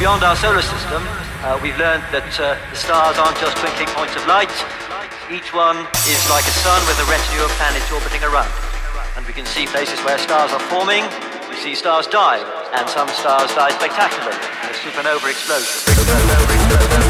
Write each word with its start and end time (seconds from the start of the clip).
beyond 0.00 0.24
our 0.24 0.34
solar 0.36 0.62
system, 0.62 1.04
uh, 1.44 1.60
we've 1.60 1.76
learned 1.76 2.00
that 2.08 2.24
uh, 2.40 2.56
the 2.72 2.76
stars 2.80 3.20
aren't 3.20 3.36
just 3.36 3.52
twinkling 3.60 3.92
points 3.92 4.16
of 4.16 4.24
light. 4.24 4.48
Each 5.28 5.52
one 5.52 5.76
is 6.08 6.20
like 6.32 6.48
a 6.48 6.56
sun 6.64 6.80
with 6.88 6.96
a 7.04 7.04
retinue 7.04 7.44
of 7.44 7.52
planets 7.60 7.92
orbiting 7.92 8.24
around. 8.24 8.48
And 9.20 9.28
we 9.28 9.36
can 9.36 9.44
see 9.44 9.68
places 9.68 10.00
where 10.00 10.16
stars 10.16 10.56
are 10.56 10.64
forming, 10.72 11.04
we 11.52 11.56
see 11.60 11.76
stars 11.76 12.08
die, 12.08 12.40
and 12.72 12.88
some 12.88 13.12
stars 13.12 13.52
die 13.52 13.76
spectacularly, 13.76 14.40
a 14.40 14.72
supernova 14.80 15.28
explosion. 15.28 17.09